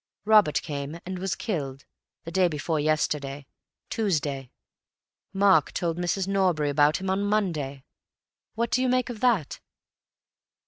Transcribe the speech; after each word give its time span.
Robert 0.25 0.63
came, 0.63 0.99
and 1.05 1.19
was 1.19 1.35
killed, 1.35 1.85
the 2.23 2.31
day 2.31 2.47
before 2.47 2.79
yesterday—Tuesday. 2.79 4.49
Mark 5.31 5.71
told 5.73 5.99
Mrs. 5.99 6.27
Norbury 6.27 6.71
about 6.71 6.97
him 6.97 7.11
on 7.11 7.23
Monday. 7.23 7.83
What 8.55 8.71
do 8.71 8.81
you 8.81 8.89
make 8.89 9.11
of 9.11 9.19
that?" 9.19 9.59